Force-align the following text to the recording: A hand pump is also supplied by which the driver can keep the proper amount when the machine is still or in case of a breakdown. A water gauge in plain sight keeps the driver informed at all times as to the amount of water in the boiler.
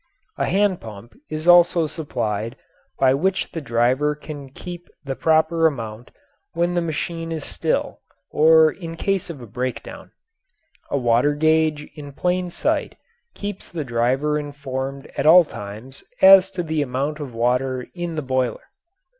A 0.35 0.47
hand 0.47 0.81
pump 0.81 1.13
is 1.29 1.47
also 1.47 1.85
supplied 1.85 2.55
by 2.97 3.13
which 3.13 3.51
the 3.51 3.61
driver 3.61 4.15
can 4.15 4.49
keep 4.49 4.89
the 5.03 5.15
proper 5.15 5.67
amount 5.67 6.09
when 6.53 6.73
the 6.73 6.81
machine 6.81 7.31
is 7.31 7.45
still 7.45 7.99
or 8.31 8.71
in 8.71 8.95
case 8.97 9.29
of 9.29 9.41
a 9.41 9.45
breakdown. 9.45 10.09
A 10.89 10.97
water 10.97 11.35
gauge 11.35 11.87
in 11.93 12.13
plain 12.13 12.49
sight 12.49 12.95
keeps 13.35 13.69
the 13.69 13.85
driver 13.85 14.39
informed 14.39 15.05
at 15.19 15.27
all 15.27 15.43
times 15.45 16.03
as 16.19 16.49
to 16.49 16.63
the 16.63 16.81
amount 16.81 17.19
of 17.19 17.35
water 17.35 17.85
in 17.93 18.15
the 18.15 18.23
boiler. 18.23 18.71